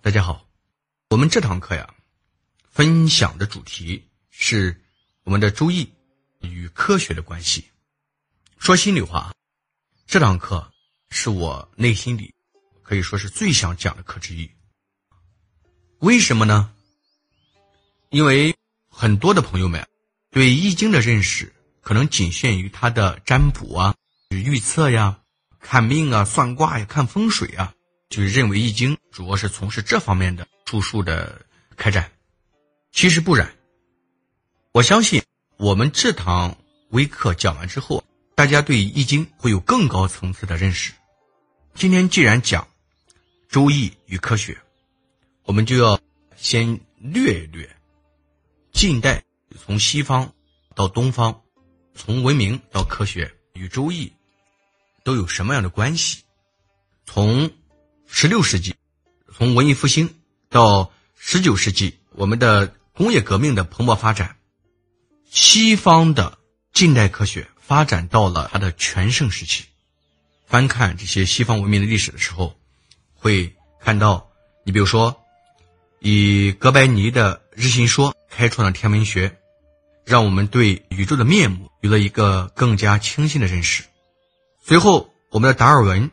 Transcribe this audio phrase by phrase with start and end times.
[0.00, 0.46] 大家好，
[1.10, 1.92] 我们这堂课呀，
[2.70, 4.80] 分享的主题是
[5.24, 5.92] 我们的周易
[6.40, 7.68] 与科学的关系。
[8.58, 9.34] 说心里话，
[10.06, 10.70] 这堂课
[11.10, 12.32] 是我内心里
[12.82, 14.48] 可以说是最想讲的课之一。
[15.98, 16.72] 为什么呢？
[18.10, 18.54] 因为
[18.88, 19.84] 很多的朋友们
[20.30, 23.96] 对易经的认识可能仅限于它的占卜啊、
[24.30, 25.20] 预测呀、
[25.58, 27.74] 看命啊、算卦呀、看风水啊。
[28.08, 31.42] 就是认为易经主要是从事这方面的著述的
[31.76, 32.10] 开展，
[32.90, 33.54] 其实不然。
[34.72, 35.22] 我相信
[35.56, 36.56] 我们这堂
[36.90, 38.02] 微课讲完之后，
[38.34, 40.92] 大家对易经会有更高层次的认识。
[41.74, 42.66] 今天既然讲
[43.48, 44.56] 周易与科学，
[45.44, 46.00] 我们就要
[46.36, 47.68] 先略一略
[48.72, 49.22] 近代
[49.58, 50.32] 从西方
[50.74, 51.42] 到东方，
[51.94, 54.12] 从文明到科学与周易
[55.04, 56.22] 都有什么样的关系？
[57.04, 57.50] 从
[58.10, 58.74] 十六世纪，
[59.32, 60.16] 从文艺复兴
[60.48, 64.36] 到十九世纪，我们的工业革命的蓬勃发展，
[65.30, 66.38] 西方的
[66.72, 69.64] 近代科学发展到了它的全盛时期。
[70.46, 72.58] 翻看这些西方文明的历史的时候，
[73.14, 74.30] 会看到，
[74.64, 75.22] 你比如说，
[76.00, 79.38] 以哥白尼的日心说开创了天文学，
[80.04, 83.84] 让我们对宇宙的面目有了一个更加清晰的认识。
[84.64, 86.10] 随后，我们的达尔文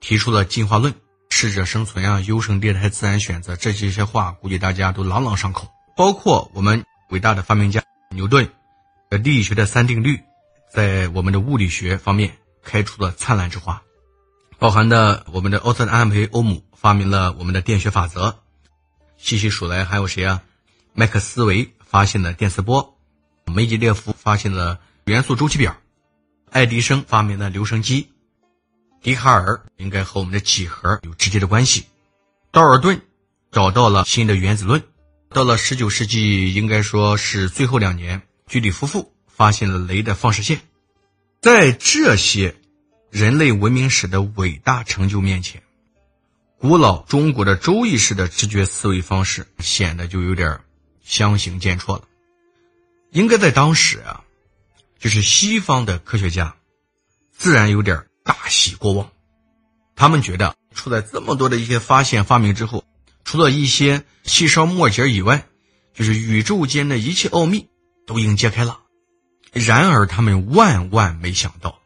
[0.00, 0.92] 提出了进化论。
[1.36, 5.68] 适者生存啊，优胜劣汰，自然选择，这些些话估计大家都朗朗上口。
[5.96, 8.48] 包括我们伟大的发明家牛顿，
[9.10, 10.22] 的力学的三定律，
[10.72, 13.82] 在我们的物理学方面开出了灿烂之花。
[14.60, 18.38] 包含的我们的奥特安培欧姆发明了我们的电学法则。
[19.16, 20.40] 细细数来还有谁啊？
[20.92, 22.96] 麦克斯韦发现了电磁波，
[23.52, 25.76] 梅吉列夫发现了元素周期表，
[26.52, 28.13] 爱迪生发明了留声机。
[29.04, 31.84] 笛卡尔应该和我们的几何有直接的关系，
[32.50, 33.02] 道尔顿
[33.52, 34.82] 找到了新的原子论，
[35.28, 40.62] 到了十九世纪，应该说是最后两年，居里夫妇发现了镭的放射线。
[41.42, 42.56] 在这些
[43.10, 45.62] 人类文明史的伟大成就面前，
[46.58, 50.58] 古老中国的周易式的直觉思维方式显得就有点
[51.02, 52.04] 相形见绌了。
[53.10, 54.24] 应该在当时啊，
[54.98, 56.56] 就是西方的科学家，
[57.36, 58.02] 自然有点。
[58.24, 59.12] 大喜过望，
[59.94, 62.84] 他们觉得出在这么多的一些发现发明之后，
[63.22, 65.46] 除了一些细梢末节以外，
[65.92, 67.68] 就是宇宙间的一切奥秘
[68.06, 68.80] 都已经揭开了。
[69.52, 71.78] 然而，他们万万没想到，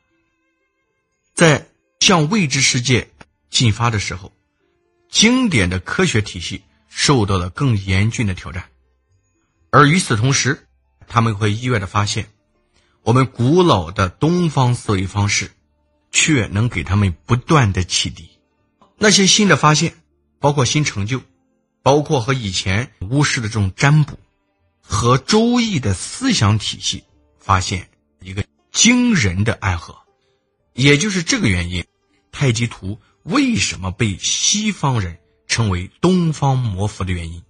[1.35, 1.69] 在
[2.01, 3.11] 向未知世界
[3.51, 4.33] 进发的时候，
[5.11, 8.71] 经典的科学体系受到了更严峻的挑战。
[9.71, 10.67] 而与此同时，
[11.09, 12.31] 他们会意外的发现，
[13.03, 15.51] 我们古老的东方思维方式。
[16.11, 18.31] 却能给他们不断的启迪，
[18.97, 19.95] 那些新的发现，
[20.39, 21.21] 包括新成就，
[21.83, 24.19] 包括和以前巫师的这种占卜，
[24.81, 27.05] 和周易的思想体系，
[27.39, 27.89] 发现
[28.21, 29.97] 一个惊人的暗合，
[30.73, 31.85] 也就是这个原因，
[32.33, 37.43] 太极图为什么被西方人称为东方魔符的原因。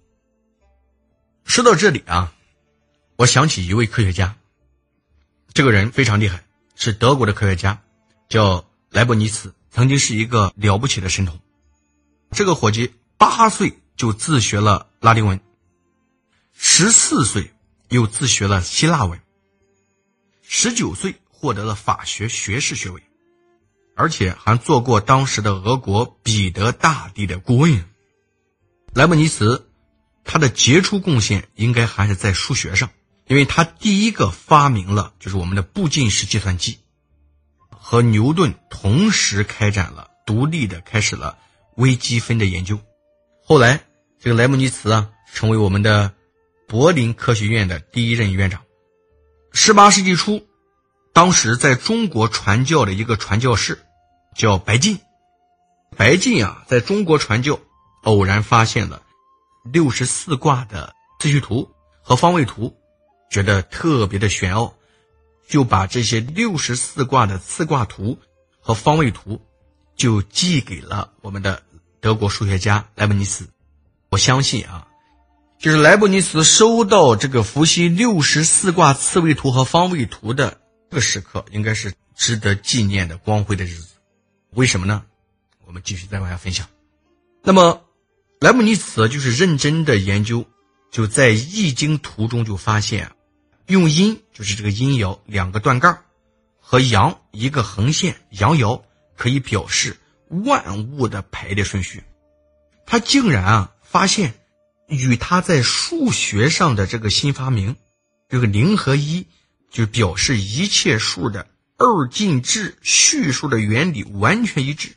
[1.45, 2.33] 说到这里啊，
[3.15, 4.35] 我想起一位科学家，
[5.53, 6.43] 这个人非常厉害，
[6.75, 7.81] 是德国的科学家。
[8.29, 11.39] 叫莱布尼茨，曾经是一个了不起的神童。
[12.29, 15.41] 这个伙计八岁就自学了拉丁文，
[16.53, 17.51] 十四岁
[17.89, 19.19] 又自学了希腊文，
[20.43, 23.01] 十九岁获得了法学学士学位，
[23.95, 27.83] 而且还做过当时的俄国彼得大帝的顾问。
[28.93, 29.71] 莱布尼茨
[30.23, 32.91] 他的杰出贡献应该还是在数学上，
[33.25, 36.77] 因为他第一个发明了就是我们的步进式计算机。
[37.89, 41.39] 和牛顿同时开展了独立的开始了
[41.75, 42.77] 微积分的研究，
[43.43, 43.79] 后来
[44.19, 46.13] 这个莱布尼茨啊成为我们的
[46.67, 48.61] 柏林科学院的第一任院长。
[49.53, 50.45] 十八世纪初，
[51.13, 53.79] 当时在中国传教的一个传教士
[54.35, 54.99] 叫白晋，
[55.97, 57.59] 白晋啊在中国传教，
[58.03, 59.01] 偶然发现了
[59.73, 61.67] 六十四卦的次序图
[62.03, 62.71] 和方位图，
[63.31, 64.75] 觉得特别的玄奥。
[65.49, 68.19] 就把这些六十四卦的次卦图
[68.61, 69.41] 和方位图，
[69.95, 71.63] 就寄给了我们的
[71.99, 73.49] 德国数学家莱布尼茨。
[74.11, 74.87] 我相信啊，
[75.57, 80.61] 就是莱布尼茨收到这个伏羲六十四卦次位图和方位图的
[80.91, 83.95] 这个时刻，应该是值得纪念的光辉的日子。
[84.51, 85.03] 为什么呢？
[85.65, 86.67] 我们继续再往下分享。
[87.41, 87.85] 那么，
[88.39, 90.45] 莱布尼茨就是认真的研究，
[90.91, 93.11] 就在易经图中就发现。
[93.69, 96.03] 用阴就是这个阴爻两个断杠，
[96.59, 98.81] 和阳一个横线阳爻
[99.15, 99.95] 可以表示
[100.27, 102.03] 万物的排列顺序。
[102.87, 104.33] 他竟然啊发现
[104.87, 107.75] 与他在数学上的这个新发明，
[108.27, 109.27] 这个零和一，
[109.69, 114.95] 就表示一切数的二进制序数的原理完全一致，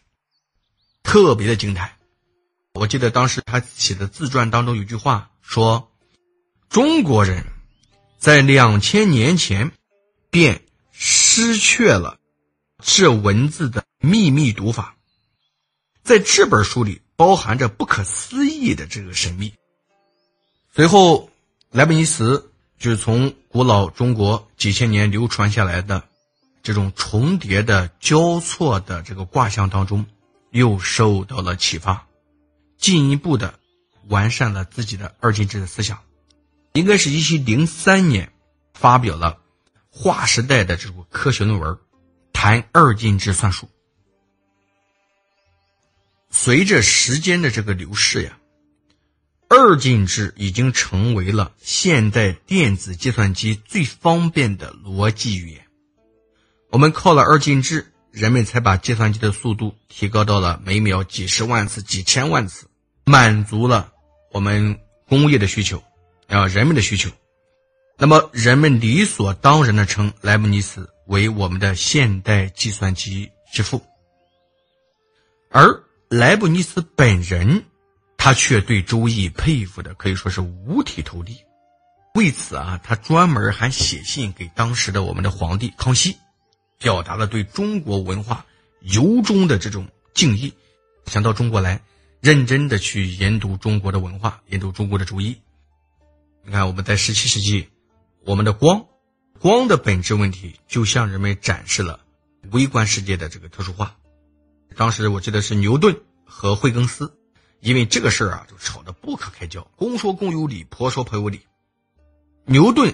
[1.02, 1.92] 特别的惊叹。
[2.72, 5.92] 我记得当时他写的自传当中有句话说
[6.70, 7.44] ：“中国人
[8.22, 9.72] 在两千年前
[10.30, 12.20] 便失去了
[12.80, 14.94] 这文字的秘密读法，
[16.04, 19.52] 在这本书里包含着不可思议的这个神秘。”
[20.72, 21.30] 随后，
[21.72, 26.04] 莱布尼茨就是从古老中国几千年流传下来的
[26.62, 30.06] 这种重叠的交错的这个卦象当中，
[30.52, 32.06] 又受到了启发。
[32.78, 33.58] 进一步的
[34.06, 35.98] 完善了自己的二进制的思想，
[36.72, 38.32] 应该是一七零三年
[38.74, 39.38] 发表了
[39.90, 41.78] 划时代的这部科学论文，
[42.32, 43.68] 谈二进制算术。
[46.30, 48.38] 随着时间的这个流逝呀，
[49.48, 55.66] 二进制已经成为了现代电子计算机最方便的逻辑语言。
[56.70, 62.66] 我们靠了二进制，人们才把计算机的速度提高到了每秒几十万次、几千万次。
[63.04, 63.92] 满足了
[64.30, 64.78] 我们
[65.08, 65.82] 工业的需求，
[66.32, 67.10] 啊，人们的需求。
[67.98, 73.84] 那么，人们理所当然的称莱布尼茨为我们的现代计算机之父。
[75.50, 77.64] 而莱布尼茨本人，
[78.16, 81.36] 他却对周易佩服的可以说是五体投地。
[82.14, 86.16] 为此啊，他专门还写信给当时的我们的皇帝康熙，
[86.78, 88.46] 表达了对中国文化
[88.80, 90.54] 由衷的这种敬意，
[91.06, 91.82] 想到中国来。
[92.20, 95.36] 认真的去研读中国的文化，研读中国的主义。
[96.44, 97.68] 你看，我们在十七世纪，
[98.24, 98.84] 我们的光，
[99.38, 102.00] 光的本质问题，就向人们展示了
[102.50, 103.96] 微观世界的这个特殊化。
[104.74, 107.16] 当时我记得是牛顿和惠更斯，
[107.60, 111.40] 因为这个事儿啊，就吵得不可开交，公说公有理，婆说婆有理。
[112.44, 112.92] 牛顿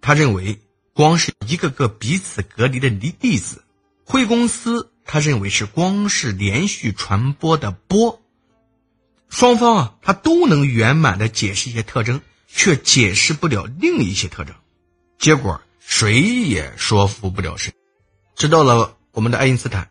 [0.00, 0.58] 他认为
[0.94, 3.62] 光是一个个彼此隔离的粒粒子，
[4.06, 8.22] 惠更斯他认为是光是连续传播的波。
[9.28, 14.54] 双方啊，他都能圆满的解释一些特征，却解释不了另一些特征，
[15.18, 17.72] 结果谁也说服不了谁。
[18.34, 19.90] 直到了我们的爱因斯坦，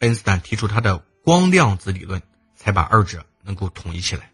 [0.00, 2.22] 爱因斯坦提出他的光量子理论，
[2.54, 4.32] 才把二者能够统一起来。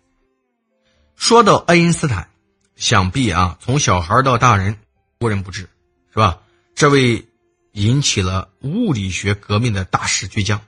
[1.17, 2.31] 说到爱因斯坦，
[2.77, 4.79] 想必啊，从小孩到大人，
[5.21, 5.69] 无人不知，
[6.11, 6.43] 是吧？
[6.75, 7.27] 这位
[7.73, 10.61] 引起了物理学革命的大师巨匠，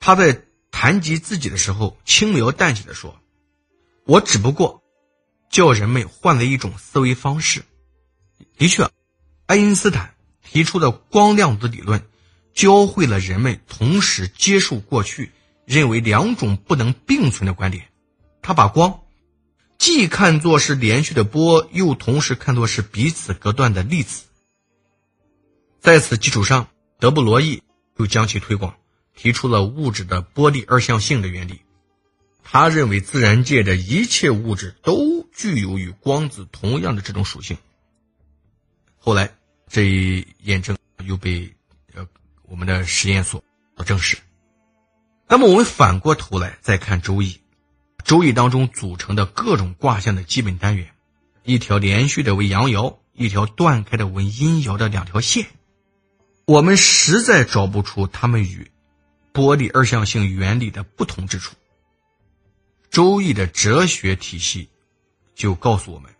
[0.00, 0.42] 他在。
[0.72, 3.18] 谈及自己的时候，轻描淡写的说
[4.04, 4.82] ：“我只不过
[5.56, 7.64] 叫人们换了一种思维方式。”
[8.58, 8.90] 的确，
[9.46, 10.14] 爱因斯坦
[10.44, 12.02] 提出的光量子理论，
[12.52, 15.32] 教会了人们同时接受过去
[15.64, 17.88] 认为两种不能并存的观点。
[18.42, 19.00] 他把光
[19.78, 24.24] 既看作是连续的波，又同时看作是彼此隔断的粒子。
[25.80, 26.68] 在此基础上，
[27.00, 27.62] 德布罗意
[27.96, 28.76] 又将其推广。
[29.14, 31.62] 提出了物质的波粒二象性的原理，
[32.44, 37.58] 他认为自然界的一切物质都具有与光子同样的这种属性。
[38.96, 39.30] 后来
[39.68, 41.54] 这一验证又被
[41.94, 42.06] 呃
[42.44, 43.44] 我们的实验所
[43.76, 44.16] 所证实。
[45.28, 47.32] 那么我们反过头来再看《周易》，
[48.02, 50.90] 《周易》当中组成的各种卦象的基本单元，
[51.44, 55.46] 一条连续的为阳爻，一条断开的为阴爻的两条线，
[56.46, 58.70] 我们实在找不出它们与。
[59.32, 61.54] 波粒二象性原理的不同之处，
[62.88, 64.70] 《周易》的哲学体系
[65.36, 66.10] 就告诉我们，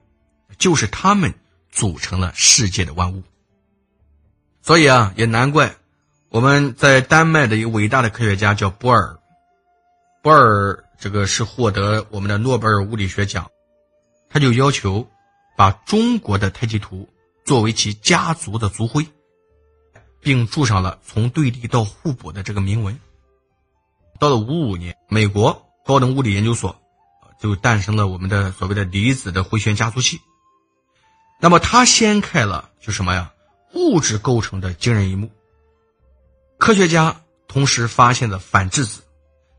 [0.59, 1.35] 就是他们
[1.71, 3.23] 组成了世界的万物。
[4.63, 5.75] 所以啊，也难怪
[6.29, 9.19] 我们在丹麦的一个伟大的科学家叫波尔，
[10.23, 13.51] 波尔这个是获得我们的诺贝尔物理学奖，
[14.29, 15.09] 他就要求
[15.57, 17.09] 把中国的太极图
[17.45, 19.07] 作为其家族的族徽，
[20.21, 22.99] 并注上了从对立到互补的这个铭文。
[24.19, 26.83] 到了五五年，美国高等物理研究所
[27.41, 30.21] 就诞生了我们的所谓的离子的回旋加速器。
[31.41, 33.33] 那么它掀开了就什么呀？
[33.75, 35.31] 物质构成的惊人一幕。
[36.59, 39.03] 科学家同时发现了反质子，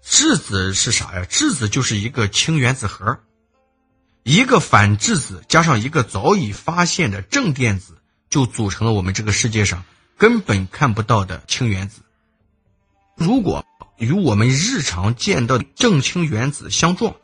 [0.02, 1.26] 质子是啥呀？
[1.26, 3.20] 质子就是一个氢原子核，
[4.24, 7.98] 一个反质子加上一个早已发现的正电子，
[8.30, 9.86] 就组成了我们这个世界上
[10.18, 12.02] 根本看不到的氢原子。
[13.16, 13.64] 如果
[13.98, 17.16] 与我们日常见到的正氢原子相撞，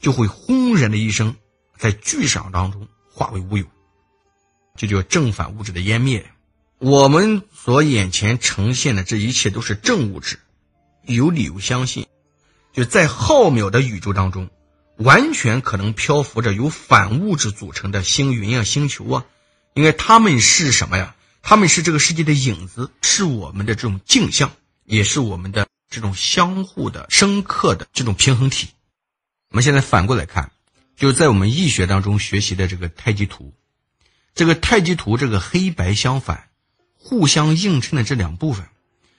[0.00, 1.36] 就会轰然的一声，
[1.78, 3.66] 在巨响当中化为乌有，
[4.76, 6.30] 这叫正反物质的湮灭。
[6.78, 10.38] 我们所眼前呈现的这一切都是正物质，
[11.04, 12.06] 有理由相信，
[12.72, 14.48] 就在浩渺的宇宙当中，
[14.96, 19.26] 完全可能漂浮着由反物质组成的星云啊、星球啊，
[19.74, 21.14] 因为它们是什么呀？
[21.42, 24.50] 它们是这个世界的影子，是我们的这种镜像，
[24.84, 28.68] 也是我们的这种相互的、深刻的这种平衡体。
[29.50, 30.52] 我们现在反过来看，
[30.94, 33.52] 就是在我们易学当中学习的这个太极图，
[34.32, 36.50] 这个太极图这个黑白相反、
[36.94, 38.68] 互相映衬的这两部分，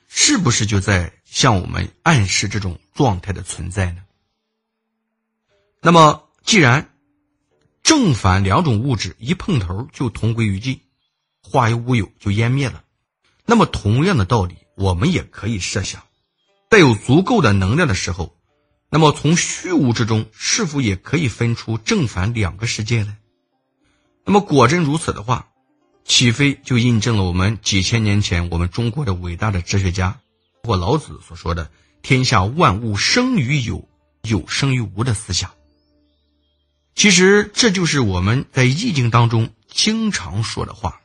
[0.08, 4.04] 是不是就在向我们暗示这种状态的存在呢？
[5.82, 6.94] 那么，既然
[7.84, 10.80] 正反两种物质一碰头就同归于尽，
[11.44, 12.86] 化为乌有就湮灭了，
[13.46, 16.02] 那么同样的道理，我们也可以设想，
[16.70, 18.38] 在有足够的能量的时候。
[18.94, 23.16] 那么，从虚无之中，是否也可以分出正反两个世界呢？
[24.26, 25.48] 那么，果真如此的话，
[26.04, 30.20] 岂非就印证了我们几千年前我们中国的伟大的哲学家
[30.64, 31.72] 或老子所说的
[32.04, 33.88] “天下万物生于有，
[34.24, 35.50] 有生于无”的思想？
[36.94, 41.00] 其实，这就是我们在《易经》当中经常说的话：“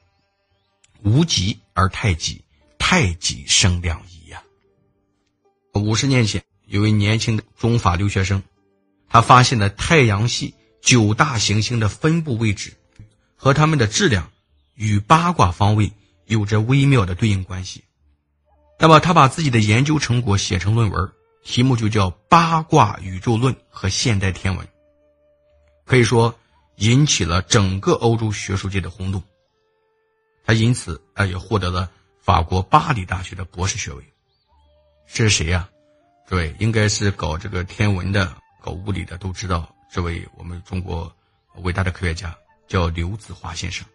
[1.05, 2.43] 无极而太极，
[2.81, 4.43] 太极生两仪”呀。
[5.75, 6.43] 五十年前。
[6.67, 8.43] 有位年轻的中法留学生，
[9.09, 12.77] 他发现了太阳系九大行星的分布位置
[13.37, 14.31] 和它们的质量
[14.75, 15.93] 与八卦方位
[16.27, 17.85] 有着微妙的对应关系。
[18.79, 24.67] 那么，他把自己的研究成果写成论文，题目就叫《八卦宇宙论和现代天文》，
[25.85, 26.39] 可以说
[26.77, 29.23] 引起了整个欧洲学术界的轰动。
[30.45, 34.05] 他因此啊，也获得了法国巴黎大学的博士学位。
[35.07, 35.69] 这是谁呀？
[36.35, 41.15] 位应该是搞这个天文的、搞物理的都知道，这位我们中国
[41.63, 43.87] 伟大的科学家叫刘子华先生。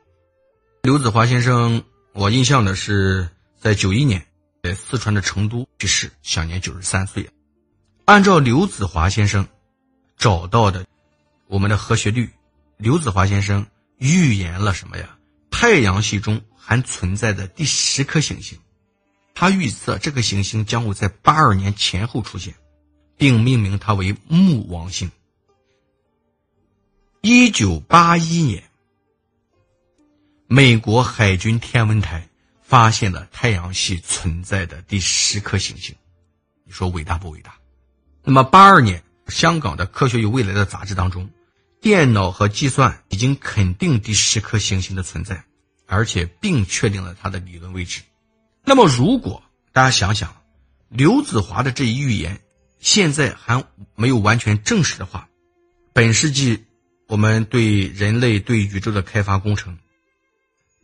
[0.84, 1.84] 刘子华先生，
[2.14, 3.28] 我印象的是
[3.60, 4.26] 在九一年
[4.64, 7.30] 在四川的成都去世，享年九十三岁。
[8.06, 9.46] 按照刘子华先生
[10.18, 10.86] 找到的
[11.48, 12.30] 我们的核学率，
[12.78, 13.66] 刘子华先生
[13.98, 15.18] 预言了什么呀？
[15.52, 18.58] 太阳系中还存在的第十颗行星。
[19.34, 22.54] 他预测这个行星将会在八二年前后出现，
[23.18, 25.12] 并命名它为木王星。
[27.22, 28.64] 一九八一年，
[30.48, 32.28] 美国海军天文台
[32.62, 35.96] 发现了太阳系存在的第十颗行星，
[36.66, 37.56] 你说伟大不伟大？
[38.24, 41.30] 那么八二年，香港的《科学与未来》的杂志当中，
[41.80, 45.44] 电脑和计算已经肯定第十颗行星的存在，
[45.86, 48.02] 而且并确定了它的理论位置。
[48.64, 50.42] 那么，如果大家想想，
[50.90, 52.42] 刘子华的这一预言
[52.80, 53.66] 现在还
[53.96, 55.28] 没有完全证实的话，
[55.94, 56.66] 本世纪
[57.08, 59.78] 我们对人类对宇宙的开发工程，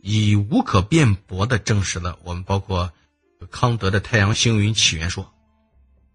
[0.00, 2.92] 已无可辩驳的证实了我们包括
[3.50, 5.32] 康德的太阳星云起源说。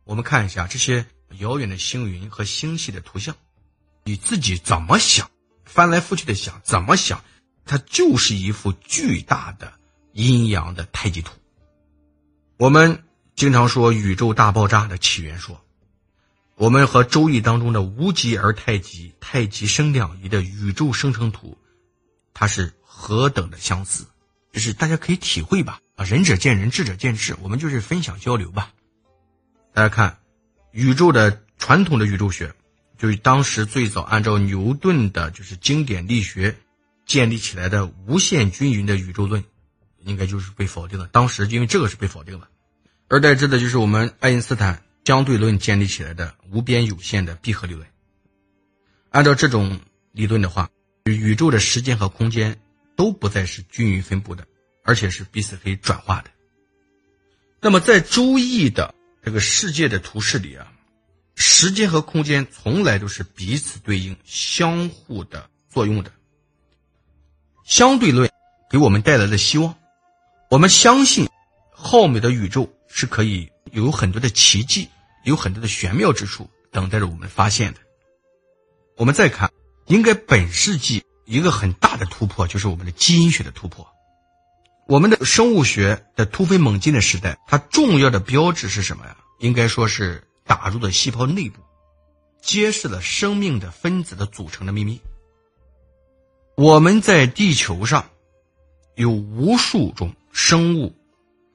[0.04, 1.06] 我们看一下这些
[1.40, 3.36] 遥远的星云和星系的图像，
[4.04, 5.32] 你自己怎么想，
[5.64, 7.24] 翻来覆去的想，怎么想，
[7.66, 9.72] 它就是一幅巨大的
[10.12, 11.34] 阴阳的太极图。
[12.64, 13.04] 我们
[13.36, 15.62] 经常说宇宙大爆炸的起源说，
[16.56, 21.58] 我们和《周易》当中的无极而太极，太极生两仪的宇宙生成图，
[22.34, 24.06] 它是何等的相似，
[24.54, 25.82] 就是大家可以体会吧。
[25.98, 28.72] 啊，仁者见仁，智者见智，我们就是分享交流吧。
[29.74, 30.18] 大家看，
[30.72, 32.56] 宇宙的传统的宇宙学，
[32.98, 36.56] 就是当时最早按照牛顿的就是经典力学
[37.06, 39.44] 建立起来的无限均匀的宇宙论，
[40.06, 41.08] 应该就是被否定了。
[41.08, 42.48] 当时因为这个是被否定了。
[43.14, 47.88] 而代之的就是我们爱因斯坦相对论建立起来的无边有限的闭合理论。
[49.12, 49.80] 按照这种
[50.14, 50.68] 理论的话，
[51.04, 52.60] 宇宙的时间和空间
[52.96, 54.44] 都不再是均匀分布的，
[54.84, 56.32] 而且是彼此可以转化的。
[57.62, 60.74] 那么在周易的这个世界的图示里啊，
[61.36, 66.12] 时间和空间从来都是彼此对应、相互的作用的。
[67.64, 68.28] 相对论
[68.72, 69.78] 给我们带来了希望，
[70.50, 71.30] 我们相信
[71.70, 72.68] 浩渺的宇宙。
[72.96, 74.88] 是可以有很多的奇迹，
[75.24, 77.80] 有很多的玄妙之处等待着我们发现的。
[78.98, 79.52] 我们再看，
[79.88, 83.88] 应该本世纪一个很大的突破就是我们的基因学的突破。
[84.88, 89.18] 我们的生物学的突飞猛进的时代，它重要的标志是什么呀？
[89.40, 91.62] 应该说是打入了细胞内部，
[92.44, 95.02] 揭示了生命的分子的组成的秘密。
[96.56, 98.12] 我们在地球上
[98.94, 100.94] 有无数种生物。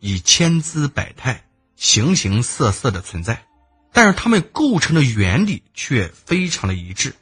[0.00, 1.44] 以千姿百态、
[1.76, 3.46] 形形色色的存在，
[3.92, 7.14] 但是它们构成的原理却非常的一致。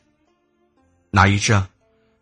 [1.11, 1.71] 哪一致啊？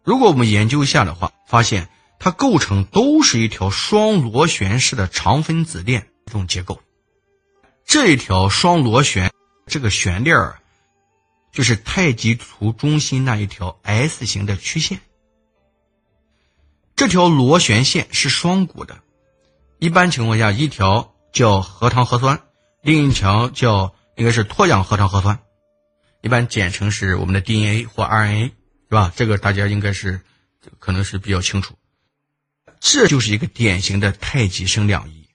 [0.03, 6.81] 如果我们研究一下的话，发现它构成都是一条双螺旋式的长分子链这种结构。
[7.85, 9.31] 这一条双螺旋
[9.67, 10.59] 这个旋链儿，
[11.53, 15.01] 就是太极图中心那一条 S 型的曲线。
[16.97, 19.01] 这条螺旋线是双股的，
[19.85, 22.41] 一般情况下，一条叫核糖核酸，
[22.81, 25.39] 另一条叫应该是脱氧核糖核酸，
[26.23, 28.53] 一般简称是我们的 DNA 或 RNA，是
[28.89, 29.13] 吧？
[29.15, 30.23] 这个大家应该是
[30.79, 31.75] 可能是比较清楚。
[32.81, 35.29] 这就是一个典型的太极生两仪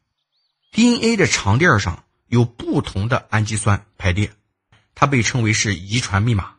[0.72, 4.32] ，DNA 的长链上有不同的氨基酸排列。
[4.96, 6.56] 它被称为是遗传密码，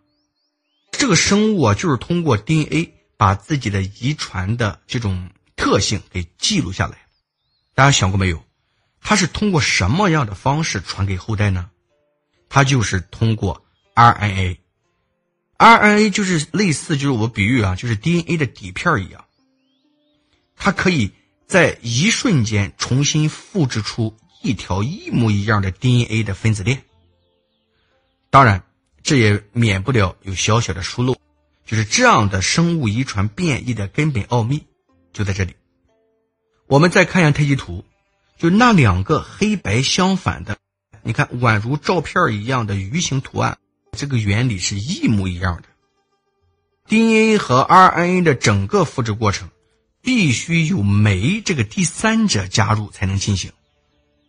[0.92, 6.99] 这个生物啊，就是通过 DNA 把自己的遗传的这种特性给记录下来。
[7.80, 8.44] 大家想过没有？
[9.00, 11.70] 它是通过什么样的方式传给后代呢？
[12.50, 14.58] 它就是通过 RNA。
[15.56, 19.24] RNA 就是类似，就是我比喻啊，就是 DNA 的底片一样，
[20.56, 21.12] 它可以
[21.46, 26.82] 在一瞬间重新复制出一条一模一样的 DNA 的分子链。
[28.28, 28.62] 当然，
[29.02, 31.16] 这也免不了有小小的疏漏，
[31.64, 34.66] 就是这样的生物遗传变异的根本奥秘
[35.14, 35.54] 就在这里。
[36.70, 37.84] 我们再看一下太极图，
[38.38, 40.56] 就那两个黑白相反的，
[41.02, 43.58] 你看宛如照片一样的鱼形图案，
[43.90, 45.64] 这个原理是一模一样的。
[46.86, 49.50] DNA 和 RNA 的整个复制过程，
[50.00, 53.50] 必须有酶这个第三者加入才能进行，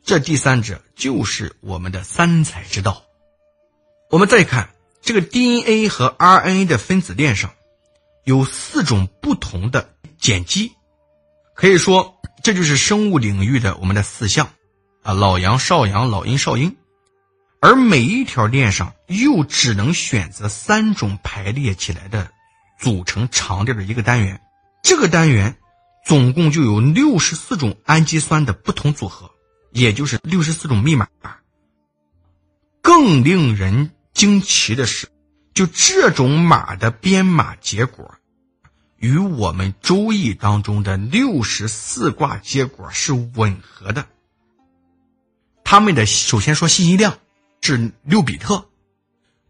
[0.03, 3.03] 这第三者就是我们的三彩之道。
[4.09, 4.71] 我们再看
[5.03, 7.53] 这个 DNA 和 RNA 的分子链上，
[8.23, 10.71] 有四种不同的碱基，
[11.55, 14.49] 可以说这就是生物领域的我们的四象，
[15.03, 16.75] 啊，老阳、少阳、老阴、少阴，
[17.59, 22.29] 而每一条链上又只能选择三种排列起来的
[22.79, 24.41] 组成长链的一个单元，
[24.83, 25.55] 这个单元
[26.05, 29.29] 总共就有六十四种氨基酸的不同组合，
[29.71, 31.07] 也就是六十四种密码，
[32.81, 33.91] 更令人。
[34.13, 35.07] 惊奇的是，
[35.53, 38.13] 就这种码的编码结果，
[39.01, 44.05] 与我们周易当中的六十四卦结果是吻合的。
[45.65, 47.17] 他们的首先说信息量
[47.61, 48.69] 是六比特，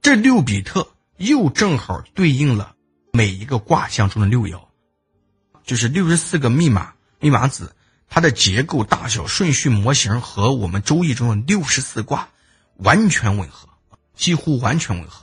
[0.01, 0.87] 这六比特
[1.17, 2.75] 又正好对应了
[3.13, 4.59] 每一个卦象中的六爻，
[5.63, 7.75] 就是六十四个密码密码子，
[8.09, 12.29] 它的结构、大小、顺序、模型和我们周易中的六十四卦
[12.77, 13.69] 完全吻合。
[14.13, 15.20] 几乎完全吻合。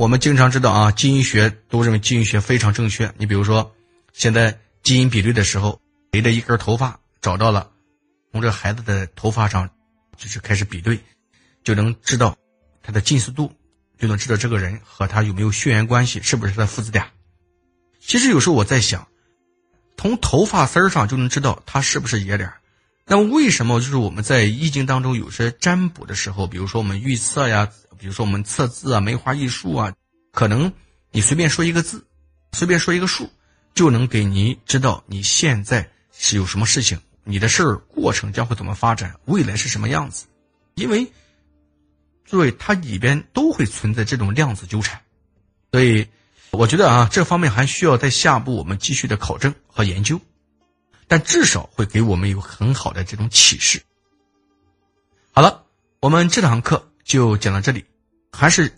[0.00, 3.12] 我们经常知道啊，基因学都认为基因学非常正确。
[3.18, 3.70] 你比如说，
[4.14, 5.78] 现在基因比对的时候，
[6.12, 7.70] 谁的一根头发找到了，
[8.32, 9.68] 从这孩子的头发上，
[10.16, 10.98] 就是开始比对，
[11.62, 12.34] 就能知道
[12.82, 13.52] 他的近似度，
[13.98, 17.06] 就能知道这个人和他有没有血缘关系，是不是他的父子俩。
[18.00, 19.06] 其实有时候我在想，
[19.98, 22.50] 从头发丝儿上就能知道他是不是爷俩。
[23.04, 27.68] 那为什么就是我们在易经当中有些占卜的时候，比如说我们预测呀？
[28.00, 29.92] 比如说我们测字啊、梅花易数啊，
[30.32, 30.72] 可能
[31.10, 32.02] 你随便说一个字，
[32.52, 33.28] 随便说一个数，
[33.74, 40.24] 就能给你知道你现在是有什么事情，你的事儿过程将会怎么发展，未来是什么样子。
[40.76, 41.12] 因为，
[42.24, 44.98] 诸位它里边都会存在这种量子纠缠，
[45.70, 46.08] 所以
[46.52, 50.18] 我觉得啊，这方面还需要在下步我们继续的考证和研究，
[51.06, 53.82] 但至少会给我们有很好的这种启示。
[55.32, 55.66] 好了，
[56.00, 57.84] 我们这堂课就讲到这里。
[58.32, 58.68] 还是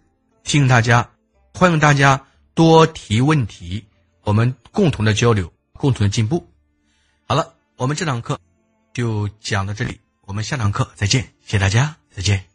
[0.42, 1.10] 提醒大家，
[1.54, 3.84] 欢迎大家多提问题，
[4.22, 6.46] 我们共同的交流，共同的进步。
[7.26, 8.38] 好了，我们这堂课
[8.92, 12.51] 就讲到这里，我们下堂课再见，谢谢大家，再见。